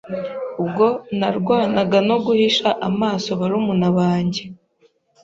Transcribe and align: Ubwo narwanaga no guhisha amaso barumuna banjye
Ubwo 0.61 0.85
narwanaga 1.19 1.97
no 2.09 2.15
guhisha 2.25 2.67
amaso 2.89 3.29
barumuna 3.39 3.87
banjye 3.97 4.43